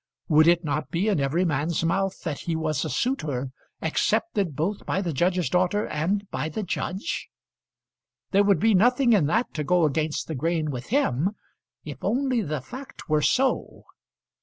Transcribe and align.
Would 0.29 0.47
it 0.47 0.63
not 0.63 0.89
be 0.89 1.09
in 1.09 1.19
every 1.19 1.45
man's 1.45 1.83
mouth 1.83 2.23
that 2.23 2.39
he 2.39 2.55
was 2.55 2.83
a 2.83 2.89
suitor 2.89 3.51
accepted 3.83 4.55
both 4.55 4.83
by 4.83 4.99
the 4.99 5.13
judge's 5.13 5.47
daughter 5.47 5.85
and 5.85 6.27
by 6.31 6.49
the 6.49 6.63
judge? 6.63 7.29
There 8.31 8.43
would 8.43 8.59
be 8.59 8.73
nothing 8.73 9.13
in 9.13 9.27
that 9.27 9.53
to 9.53 9.63
go 9.63 9.85
against 9.85 10.25
the 10.27 10.33
grain 10.33 10.71
with 10.71 10.87
him, 10.87 11.35
if 11.85 12.03
only 12.03 12.41
the 12.41 12.61
fact 12.61 13.09
were 13.09 13.21
so. 13.21 13.83